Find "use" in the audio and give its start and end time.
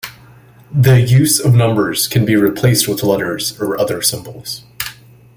0.99-1.39